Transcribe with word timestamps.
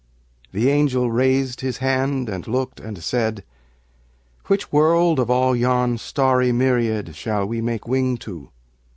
The 0.51 0.67
angel 0.71 1.11
raised 1.11 1.61
his 1.61 1.77
hand 1.77 2.27
and 2.27 2.47
looked 2.47 2.79
and 2.79 3.03
said, 3.03 3.43
"Which 4.47 4.71
world, 4.71 5.19
of 5.19 5.29
all 5.29 5.55
yon 5.55 5.99
starry 5.99 6.51
myriad 6.51 7.15
Shall 7.15 7.45
we 7.45 7.61
make 7.61 7.87
wing 7.87 8.17
to?" 8.25 8.49